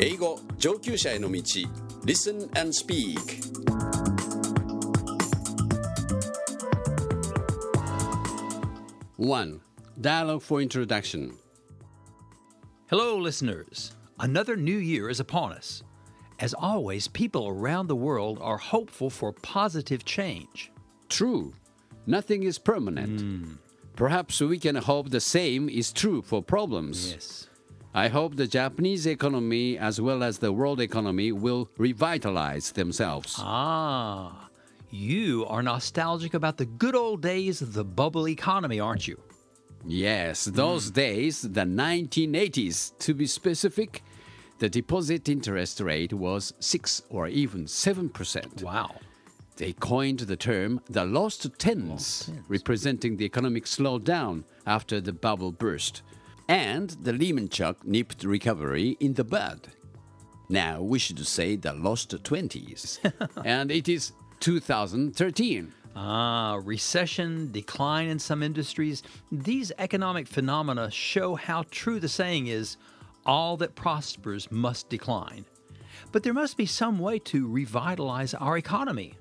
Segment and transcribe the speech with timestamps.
[0.00, 1.42] 英語上級者への道
[2.04, 3.40] Listen and Speak
[9.16, 9.60] One
[10.00, 11.34] Dialogue for Introduction
[12.88, 13.92] Hello, listeners.
[14.18, 15.84] Another new year is upon us.
[16.40, 20.72] As always, people around the world are hopeful for positive change.
[21.08, 21.54] True
[22.06, 23.58] Nothing is permanent
[23.94, 27.46] Perhaps we can hope the same is true for problems Yes.
[27.95, 33.37] I hope the Japanese economy as well as the world economy will revitalize themselves.
[33.39, 34.49] Ah,
[34.91, 39.17] you are nostalgic about the good old days of the bubble economy, aren't you?
[39.85, 44.03] Yes, those days, the 1980s to be specific,
[44.59, 48.61] the deposit interest rate was 6 or even 7%.
[48.61, 48.95] Wow.
[49.55, 56.01] They coined the term the lost tens, representing the economic slowdown after the bubble burst.
[56.47, 59.69] And the Lehman shock nipped recovery in the bud.
[60.47, 62.99] Now we should say the lost 20s.
[63.45, 65.73] and it is 2013.
[65.95, 69.01] Ah, recession, decline in some industries.
[69.31, 72.77] These economic phenomena show how true the saying is
[73.25, 75.45] all that prospers must decline.
[76.11, 79.15] But there must be some way to revitalize our economy.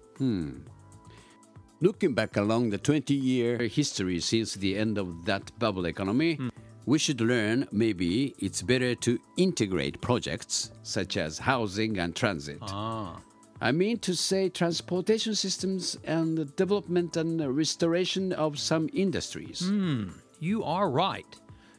[1.80, 6.38] Looking back along the 20 year history since the end of that bubble economy,
[6.86, 12.58] we should learn maybe it's better to integrate projects such as housing and transit.
[12.62, 13.20] Ah.
[13.60, 19.70] I mean to say transportation systems and the development and restoration of some industries.
[20.40, 21.26] You are right.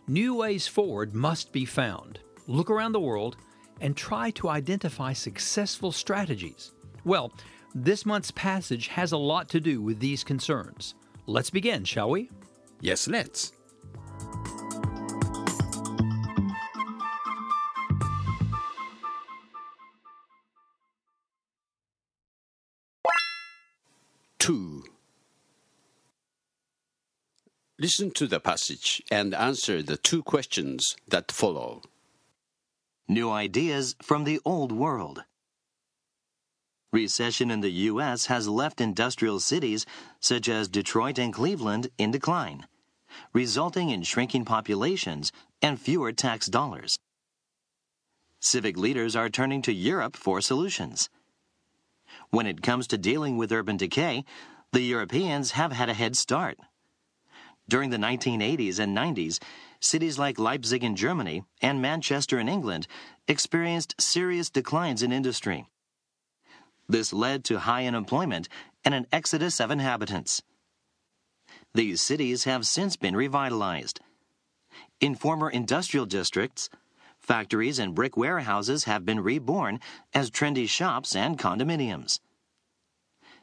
[0.08, 2.20] New ways forward must be found.
[2.48, 3.38] Look around the world
[3.82, 6.72] and try to identify successful strategies.
[7.04, 7.32] Well,
[7.76, 10.96] this month's passage has a lot to do with these concerns.
[11.28, 12.30] Let's begin, shall we?
[12.82, 13.52] Yes, let's.
[24.46, 24.84] Two.
[27.80, 31.82] Listen to the passage and answer the two questions that follow.
[33.08, 35.24] New ideas from the old world.
[36.94, 38.28] Recession in the U.S.
[38.28, 39.84] has left industrial cities
[40.20, 42.68] such as Detroit and Cleveland in decline,
[43.34, 47.00] resulting in shrinking populations and fewer tax dollars.
[48.40, 51.10] Civic leaders are turning to Europe for solutions.
[52.36, 54.26] When it comes to dealing with urban decay,
[54.74, 56.58] the Europeans have had a head start.
[57.70, 59.42] During the 1980s and 90s,
[59.80, 62.88] cities like Leipzig in Germany and Manchester in England
[63.26, 65.68] experienced serious declines in industry.
[66.90, 68.50] This led to high unemployment
[68.84, 70.44] and an exodus of inhabitants.
[71.74, 74.02] These cities have since been revitalized.
[75.00, 76.70] In former industrial districts,
[77.18, 79.80] factories and brick warehouses have been reborn
[80.14, 82.20] as trendy shops and condominiums.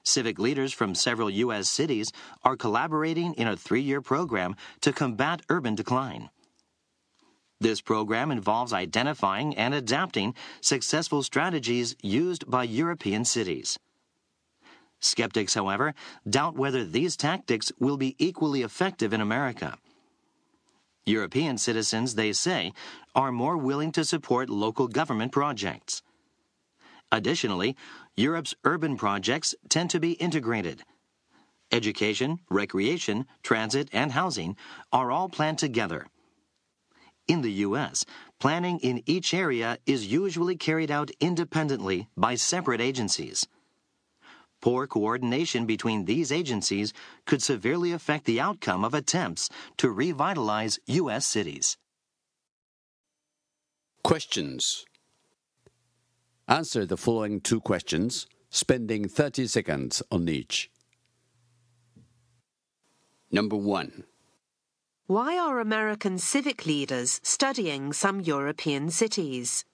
[0.05, 1.69] Civic leaders from several U.S.
[1.69, 6.31] cities are collaborating in a three year program to combat urban decline.
[7.61, 13.79] This program involves identifying and adapting successful strategies used by European cities.
[14.99, 15.95] Skeptics, however,
[16.29, 19.79] doubt whether these tactics will be equally effective in America.
[21.07, 22.73] European citizens, they say,
[23.15, 26.03] are more willing to support local government projects.
[27.13, 27.77] Additionally,
[28.17, 30.83] Europe's urban projects tend to be integrated.
[31.71, 34.57] Education, recreation, transit, and housing
[34.93, 36.07] are all planned together.
[37.29, 38.05] In the U.S.,
[38.41, 43.47] planning in each area is usually carried out independently by separate agencies.
[44.61, 46.93] Poor coordination between these agencies
[47.27, 51.27] could severely affect the outcome of attempts to revitalize U.S.
[51.27, 51.77] cities.
[54.03, 54.85] Questions.
[56.49, 60.71] Answer the following two questions, spending 30 seconds on each.
[63.31, 64.05] Number one.
[65.07, 69.65] Why are American civic leaders studying some European cities?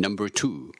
[0.00, 0.72] Number two.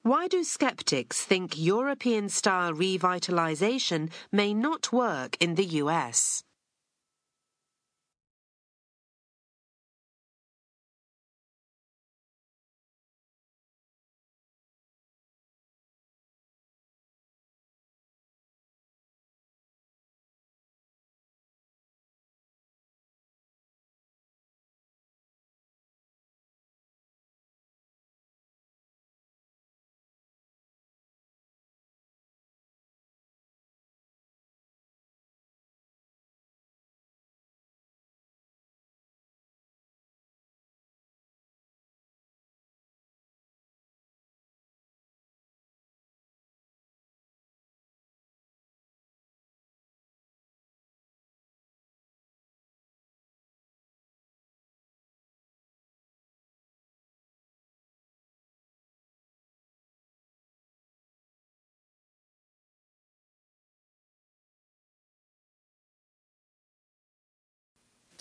[0.00, 6.42] Why do skeptics think European style revitalization may not work in the US?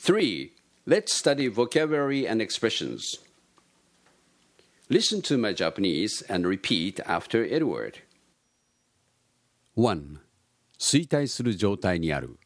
[0.07, 0.53] 3.
[0.87, 3.19] Let's study vocabulary and expressions.
[4.89, 8.01] Listen to my Japanese and repeat after Edward.
[9.75, 10.21] 1.
[10.79, 12.39] 衰退する状態にある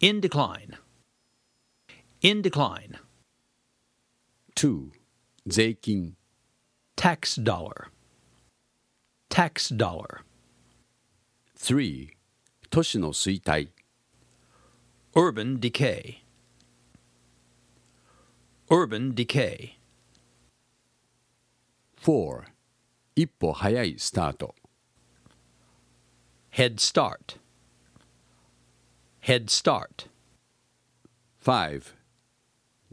[0.00, 0.78] In decline.
[2.22, 2.98] In decline.
[4.54, 4.90] 2.
[5.46, 6.14] 税金
[6.96, 7.88] Tax dollar.
[9.28, 10.22] Tax dollar.
[11.56, 12.08] 3.
[12.70, 13.68] 都市の衰退
[15.14, 16.22] Urban decay.
[18.71, 19.79] Urban decay.
[21.97, 22.43] 4.
[23.15, 24.53] 一歩早いスタート
[26.51, 27.39] Head start.
[29.23, 30.07] Head start.
[31.43, 31.81] 5.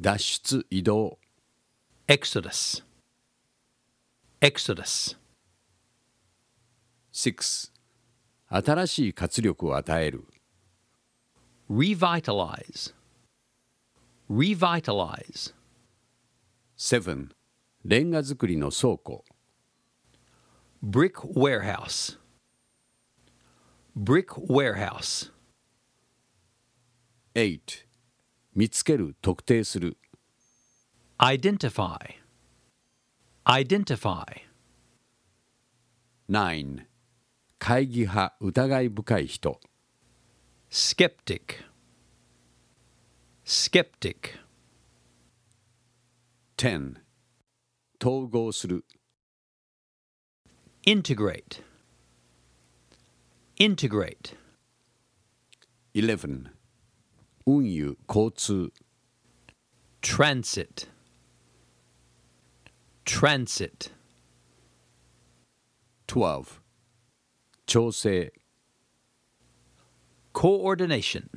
[0.00, 1.18] 脱出移動
[2.08, 2.82] Exodus.
[4.40, 5.18] Exodus.
[7.12, 7.70] 6.
[8.48, 10.24] 新しい活力を与える
[11.70, 12.94] Revitalize.
[14.30, 15.52] Revitalize.
[16.78, 17.30] 7.
[17.86, 19.24] レンガ造りの倉庫
[20.84, 22.18] Brick warehouse.
[23.96, 25.32] Brick warehouse.
[27.34, 27.86] 8.
[28.54, 29.96] 見つける特定する
[31.18, 31.96] Identify.
[33.46, 34.26] Identify.
[36.28, 36.84] 9.
[37.58, 39.60] 会議派疑い深い人
[40.70, 41.64] Skeptic.
[43.46, 44.45] Skeptic.
[46.57, 46.95] 10.
[48.01, 48.85] 統合する
[50.85, 51.61] Integrate.
[53.57, 54.35] Integrate.
[55.93, 56.49] 11.
[57.45, 58.71] 運輸交通
[60.01, 60.87] Transit.
[63.05, 63.91] Transit.
[66.07, 66.61] 12.
[67.67, 68.31] 調整
[70.33, 71.29] Coordination.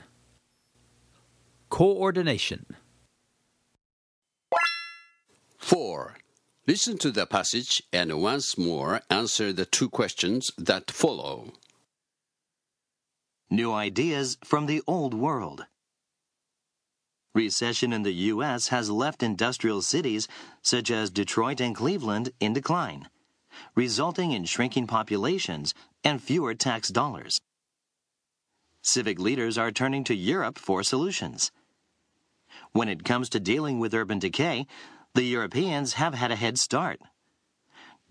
[1.69, 2.65] Coordination.
[5.60, 6.16] 4.
[6.68, 11.52] Listen to the passage and once more answer the two questions that follow.
[13.52, 15.66] New ideas from the old world.
[17.36, 18.70] Recession in the U.S.
[18.70, 20.28] has left industrial cities
[20.62, 23.10] such as Detroit and Cleveland in decline,
[23.76, 25.74] resulting in shrinking populations
[26.04, 27.42] and fewer tax dollars.
[28.82, 31.51] Civic leaders are turning to Europe for solutions.
[32.72, 34.66] When it comes to dealing with urban decay,
[35.16, 37.00] the Europeans have had a head start.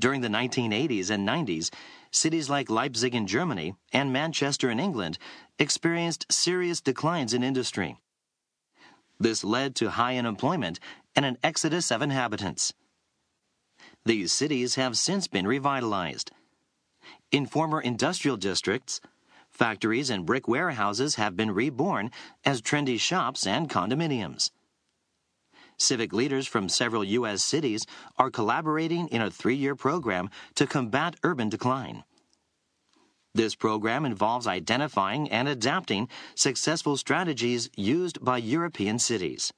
[0.01, 1.71] During the 1980s and 90s,
[2.11, 5.19] cities like Leipzig in Germany and Manchester in England
[5.59, 7.99] experienced serious declines in industry.
[9.19, 10.79] This led to high unemployment
[11.17, 12.73] and an exodus of inhabitants.
[14.05, 16.31] These cities have since been revitalized.
[17.33, 19.01] In former industrial districts,
[19.51, 22.11] factories and brick warehouses have been reborn
[22.45, 24.51] as trendy shops and condominiums.
[25.79, 27.43] Civic leaders from several U.S.
[27.43, 27.87] cities
[28.19, 32.03] are collaborating in a three year program to combat urban decline.
[33.33, 39.53] This program involves identifying and adapting successful strategies used by European cities.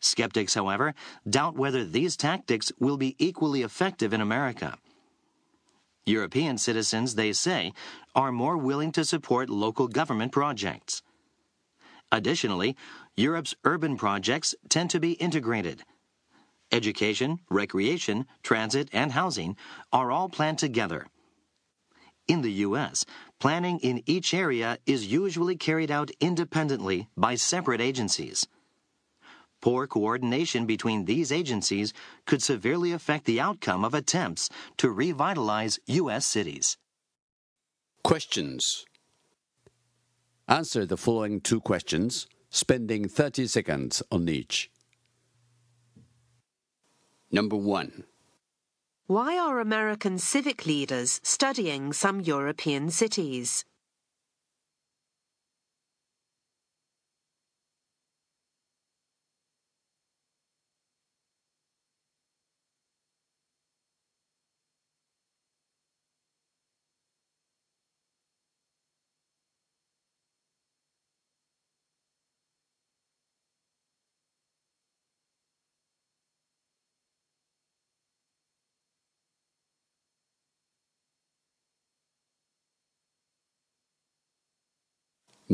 [0.00, 0.94] Skeptics, however,
[1.28, 4.78] doubt whether these tactics will be equally effective in America.
[6.06, 7.72] European citizens, they say,
[8.14, 11.02] are more willing to support local government projects.
[12.14, 12.76] Additionally,
[13.16, 15.82] Europe's urban projects tend to be integrated.
[16.70, 19.56] Education, recreation, transit, and housing
[19.92, 21.08] are all planned together.
[22.28, 23.04] In the U.S.,
[23.40, 28.46] planning in each area is usually carried out independently by separate agencies.
[29.60, 31.92] Poor coordination between these agencies
[32.26, 36.24] could severely affect the outcome of attempts to revitalize U.S.
[36.26, 36.78] cities.
[38.04, 38.84] Questions.
[40.48, 44.70] Answer the following two questions, spending 30 seconds on each.
[47.32, 48.04] Number 1.
[49.06, 53.64] Why are American civic leaders studying some European cities?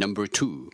[0.00, 0.70] Number 2.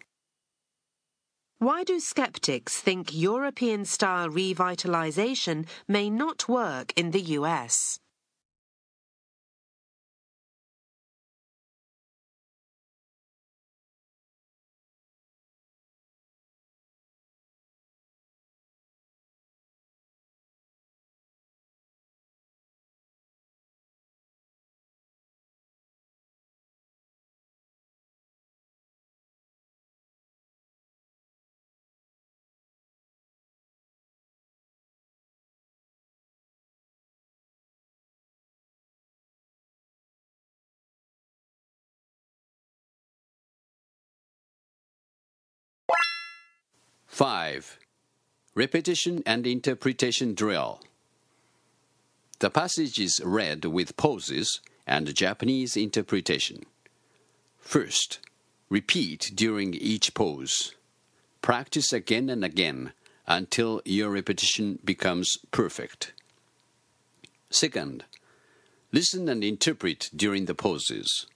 [1.59, 7.99] Why do skeptics think European style revitalization may not work in the US?
[47.16, 47.78] 5.
[48.55, 50.83] Repetition and interpretation drill.
[52.40, 56.66] The passage is read with pauses and Japanese interpretation.
[57.59, 58.19] First,
[58.69, 60.75] repeat during each pause.
[61.40, 62.93] Practice again and again
[63.26, 66.12] until your repetition becomes perfect.
[67.49, 68.05] Second,
[68.93, 71.26] listen and interpret during the pauses.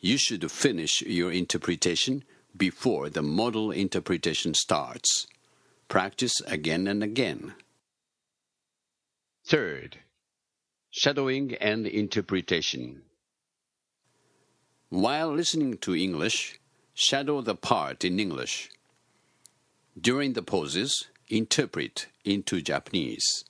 [0.00, 2.24] You should finish your interpretation
[2.56, 5.26] before the model interpretation starts.
[5.88, 7.54] Practice again and again.
[9.46, 9.98] Third,
[10.90, 13.02] shadowing and interpretation.
[14.88, 16.60] While listening to English,
[16.94, 18.70] shadow the part in English.
[20.00, 23.44] During the pauses, interpret into Japanese.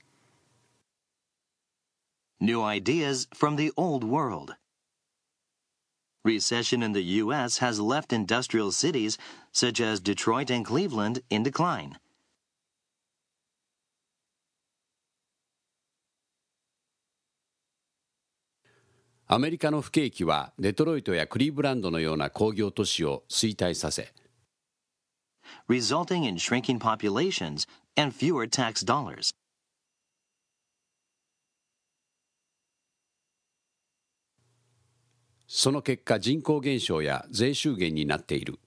[2.40, 4.56] New ideas from the old world.
[6.25, 7.59] Recession in the U.S.
[7.59, 9.17] has left industrial cities
[9.51, 11.97] such as Detroit and Cleveland in decline.
[19.27, 24.13] "アメリカの不景気はデトロイトやクリーブランドのような工業都市を衰退させ
[25.67, 29.31] resulting in shrinking populations and fewer tax dollars.
[35.56, 38.58] その結果人口減少や税収減になっている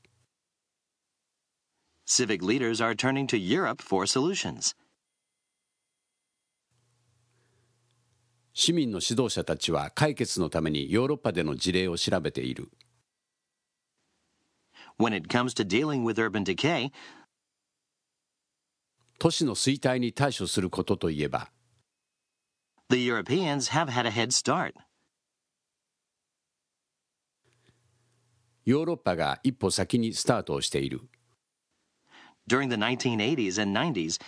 [2.08, 4.74] Civic leaders are turning to Europe for solutions.
[8.54, 12.70] 市民の指導者たちは解決のためにヨーロッパでの事例を調べている
[14.98, 16.94] When it comes to dealing with urban decay,
[19.20, 21.52] 都市の衰退に対処することといえば
[22.90, 24.74] the Europeans have had a head start.
[28.68, 31.00] ヨーロッパが一歩先にスタートをしている
[32.50, 34.20] During the 1980s and 90s,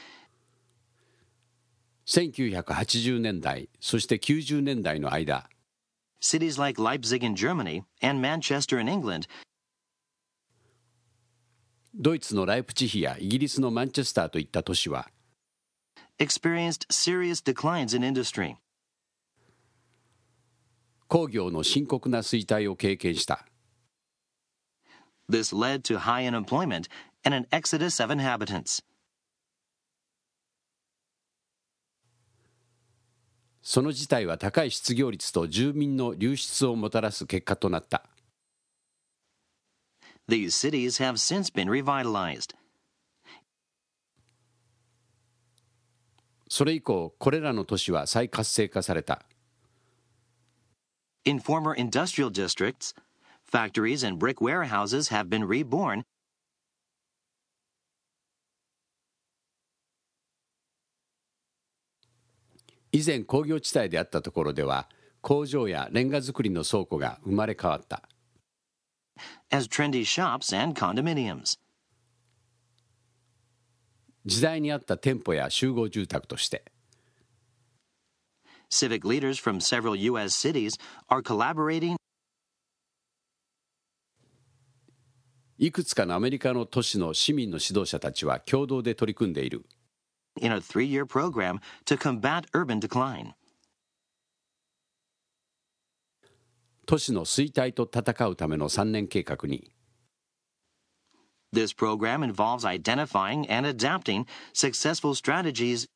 [2.07, 5.49] 1980年代そして90年代の間
[6.21, 9.27] cities like Leipzig in Germany and Manchester in England
[11.93, 15.09] ドイツのライプチヒやイギリスのマンチェスターといった都市は
[16.17, 18.55] experienced serious declines in industry.
[21.09, 23.48] 工業の深刻な衰退を経験した
[25.29, 26.87] This led to high unemployment
[27.23, 28.81] and an exodus of inhabitants.
[33.61, 38.09] その事態は高い失業率と住民の流出をもたらす結果となった
[40.27, 42.55] These cities have since been revitalized.
[46.47, 49.23] それ以降これらの都市は再活性化された
[51.25, 52.95] In former industrial districts,
[53.51, 56.03] factories and brick warehouses have been reborn
[62.91, 64.87] 以前工業地帯であったところでは
[65.21, 68.03] 工場やレンガ造りの倉庫が生まれ変わった
[69.51, 71.57] as trendy shops and condominiums.
[74.25, 76.63] 時代に合った店舗や集合住宅として
[78.69, 80.35] Civic leaders from several U.S.
[80.35, 80.77] cities
[81.09, 81.98] are collaborating
[85.61, 89.65] いくつかのアメリカの都市の市民の指導者たちは共同で取り組んでいる
[90.39, 93.33] in a three year program to combat urban decline.
[96.85, 99.69] 都市の衰退と戦うための3年計画に
[101.53, 105.87] This program involves identifying and adapting successful strategies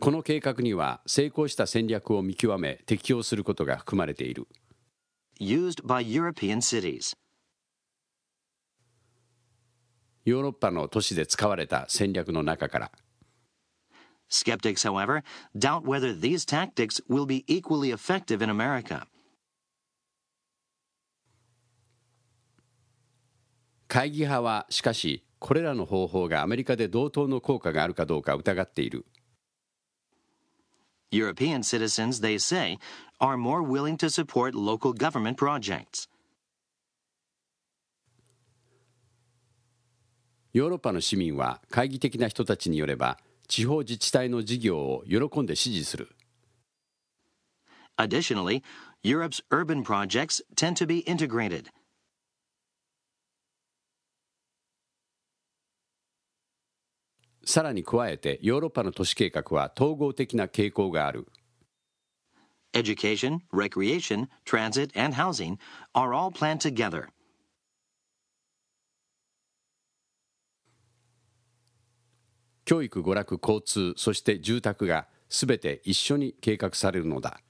[0.00, 4.46] この計画には成功した戦略を見極め適用することが含まれている
[5.40, 7.16] used by European cities.
[10.24, 12.92] ヨーロッパの都市で使われた戦略の中から
[14.30, 15.24] Skeptics, however,
[15.56, 19.06] doubt whether these tactics will be equally effective in America.
[23.88, 29.04] 会議派はしかしこれらの方法がアメリカで同等の効果があるかどうか疑っている
[31.11, 32.79] European citizens, they say,
[33.19, 36.07] are more willing to support local government projects.
[40.53, 43.17] ヨーロッパの市民は懐疑的な人たちによれば
[43.47, 46.09] 地方自治体の事業を喜んで支持する
[47.97, 48.61] Additionally,
[49.03, 51.69] Europe's urban projects tend to be integrated.
[57.48, 61.26] さらに加えてヨーロッパの都市計画は統合的な傾向がある
[62.74, 65.56] education, recreation, transit, and housing
[65.94, 67.06] are all planned together.
[72.66, 77.40] 教育、娯楽、交通、そして住宅がすべて一緒に計画されるのだ。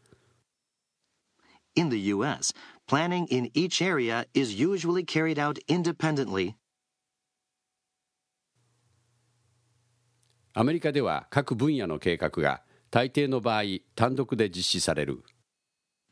[1.74, 2.54] In the U.S.,
[2.86, 6.54] planning in each area is usually carried out independently
[10.60, 13.62] アメリカでは各分野の計画が大抵の場合
[13.94, 15.22] 単独で実施される。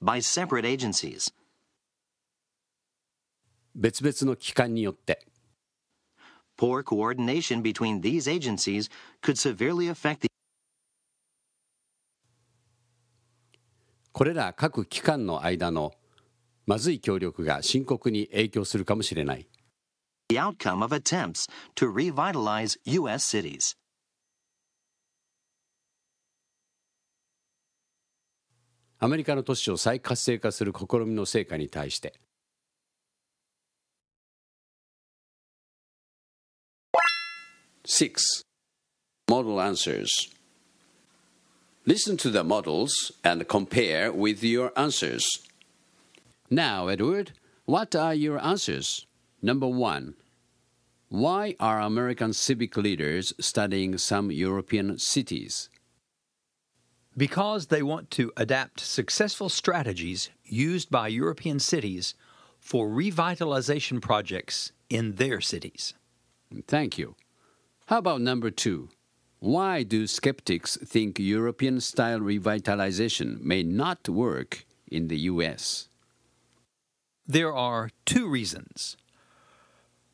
[0.00, 1.34] by separate agencies.
[3.74, 5.26] 別々の機関によって。
[6.56, 8.88] Poor coordination between these agencies
[9.20, 10.28] could severely affect the
[14.12, 15.92] これら各機関の間の
[16.66, 19.48] まずい協力が深刻に影響するかもしれない。
[20.28, 23.24] the outcome of attempts to revitalize U.S.
[23.24, 23.74] cities.
[28.99, 32.13] アメリカの都市を再活性化する試みの成果に対して。
[37.83, 38.43] Six.
[39.27, 40.09] Model answers.
[41.85, 45.23] Listen to the models and compare with your answers.
[46.51, 47.31] Now, Edward,
[47.65, 49.07] what are your answers?
[49.41, 50.13] Number one.
[51.09, 55.69] Why are American civic leaders studying some European cities?
[57.16, 62.14] Because they want to adapt successful strategies used by European cities
[62.60, 65.94] for revitalization projects in their cities.
[66.66, 67.14] Thank you.
[67.86, 68.90] How about number two?
[69.38, 75.88] Why do skeptics think European style revitalization may not work in the US?
[77.26, 78.96] There are two reasons.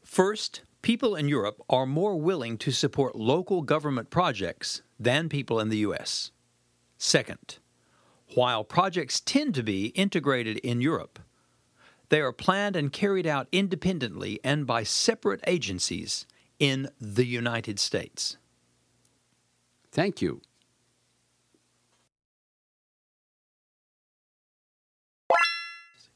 [0.04, 5.68] First, people in Europe are more willing to support local government projects than people in
[5.68, 6.32] the U.S.
[7.04, 7.58] Second,
[8.36, 11.18] while projects tend to be integrated in Europe,
[12.10, 16.26] they are planned and carried out independently and by separate agencies
[16.60, 18.36] in the United States.
[19.90, 20.42] Thank you.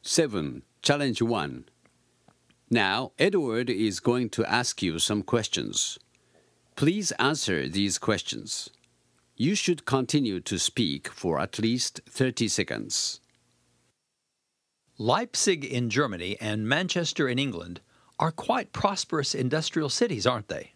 [0.03, 0.63] Seven.
[0.83, 1.65] Challenge one.
[2.71, 5.99] Now, Edward is going to ask you some questions.
[6.77, 8.71] Please answer these questions.
[9.39, 13.21] You should continue to speak for at least 30 seconds.
[14.97, 17.83] Leipzig in Germany and Manchester in England
[18.19, 20.73] are quite prosperous industrial cities, aren't they?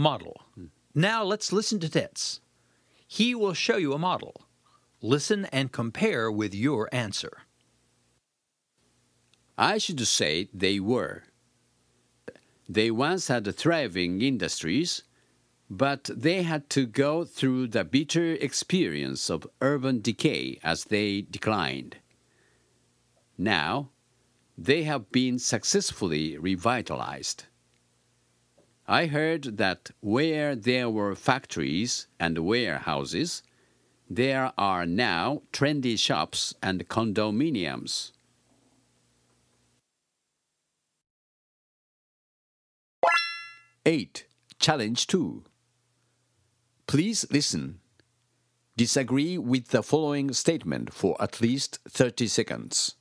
[0.00, 0.40] Model.
[0.94, 2.40] Now let's listen to Tetz.
[3.06, 4.46] He will show you a model.
[5.02, 7.42] Listen and compare with your answer.
[9.58, 11.24] I should say they were.
[12.66, 15.02] They once had thriving industries,
[15.68, 21.96] but they had to go through the bitter experience of urban decay as they declined.
[23.36, 23.90] Now,
[24.56, 27.44] they have been successfully revitalized.
[28.90, 33.44] I heard that where there were factories and warehouses,
[34.10, 38.10] there are now trendy shops and condominiums.
[43.86, 44.26] Eight.
[44.58, 45.44] Challenge two.
[46.88, 47.78] Please listen.
[48.76, 52.96] Disagree with the following statement for at least 30 seconds.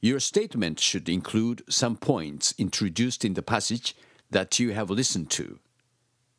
[0.00, 3.94] Your statement should include some points introduced in the passage
[4.30, 5.58] that you have listened to.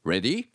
[0.04, 0.50] Ready?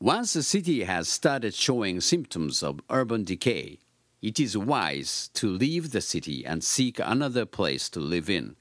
[0.00, 3.78] Once a city has started showing symptoms of urban decay,
[4.22, 8.56] it is wise to leave the city and seek another place to live in.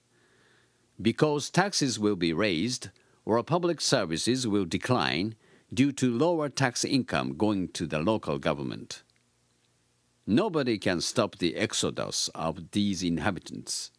[1.02, 2.90] Because taxes will be raised
[3.26, 5.36] or public services will decline
[5.74, 9.04] due to lower tax income going to the local government.
[10.26, 13.92] Nobody can stop the exodus of these inhabitants.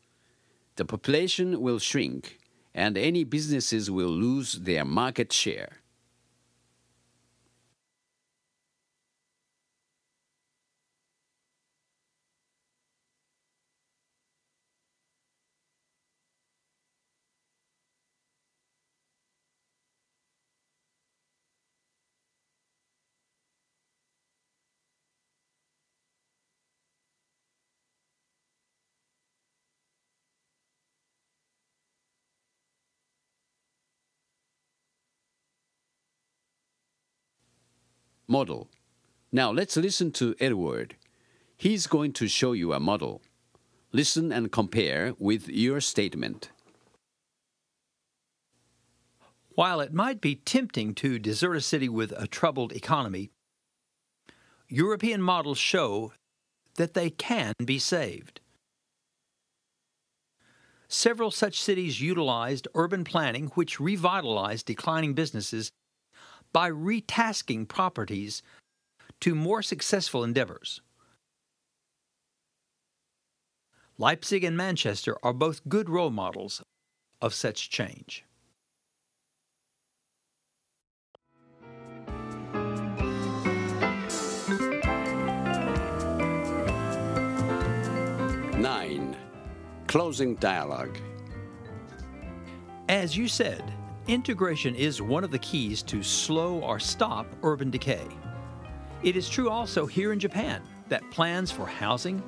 [0.76, 2.39] The population will shrink
[2.74, 5.79] and any businesses will lose their market share.
[38.30, 38.68] Model.
[39.32, 40.96] Now let's listen to Edward.
[41.56, 43.20] He's going to show you a model.
[43.92, 46.50] Listen and compare with your statement.
[49.56, 53.30] While it might be tempting to desert a city with a troubled economy,
[54.68, 56.12] European models show
[56.76, 58.40] that they can be saved.
[60.88, 65.70] Several such cities utilized urban planning which revitalized declining businesses
[66.52, 68.42] by retasking properties
[69.20, 70.80] to more successful endeavors.
[73.98, 76.62] Leipzig and Manchester are both good role models
[77.20, 78.24] of such change.
[88.58, 89.16] Nine.
[89.86, 90.96] Closing dialogue.
[92.88, 93.62] As you said,
[94.06, 98.06] integration is one of the keys to slow or stop urban decay.
[99.02, 102.22] It is true also here in Japan that plans for housing,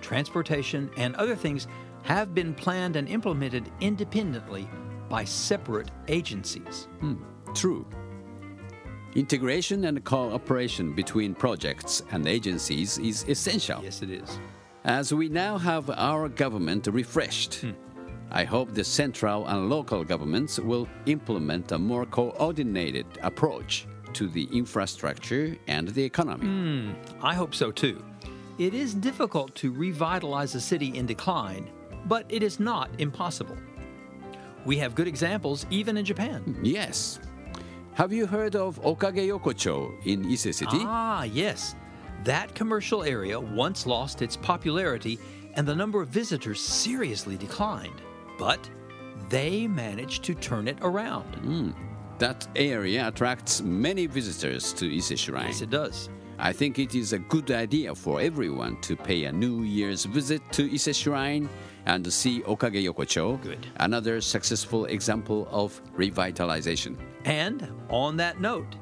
[0.00, 1.66] transportation, and other things
[2.02, 4.68] have been planned and implemented independently
[5.08, 6.88] by separate agencies.
[7.00, 7.16] Hmm,
[7.54, 7.86] true.
[9.14, 13.80] Integration and cooperation between projects and agencies is essential.
[13.82, 14.38] Yes, it is.
[14.84, 17.70] As we now have our government refreshed, hmm.
[18.30, 24.48] I hope the central and local governments will implement a more coordinated approach to the
[24.52, 26.94] infrastructure and the economy.
[27.22, 28.02] I hope so too.
[28.58, 31.70] It is difficult to revitalize a city in decline,
[32.06, 33.56] but it is not impossible.
[34.64, 36.58] We have good examples even in Japan.
[36.62, 37.18] Yes.
[37.94, 40.78] Have you heard of Okage Yokocho in Ise City?
[40.80, 41.74] Ah, yes.
[42.24, 45.18] That commercial area once lost its popularity
[45.54, 48.00] and the number of visitors seriously declined.
[48.38, 48.68] But
[49.28, 51.34] they managed to turn it around.
[51.36, 51.70] Hmm.
[52.18, 55.46] That area attracts many visitors to Ise Shrine.
[55.46, 56.08] Yes, it does.
[56.38, 60.42] I think it is a good idea for everyone to pay a New Year's visit
[60.52, 61.48] to Ise Shrine
[61.86, 63.66] and see Okage Yokocho, Good.
[63.76, 66.96] another successful example of revitalization.
[67.24, 68.76] And on that note,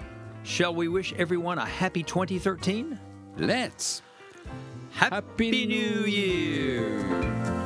[0.44, 2.98] shall we wish everyone a happy 2013?
[3.38, 4.02] Let's!
[4.92, 7.61] Happy, New Year!